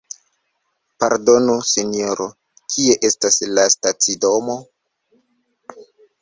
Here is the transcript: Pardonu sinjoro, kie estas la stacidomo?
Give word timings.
Pardonu 1.03 1.57
sinjoro, 1.71 2.25
kie 2.77 2.97
estas 3.11 3.39
la 3.59 3.67
stacidomo? 3.75 4.57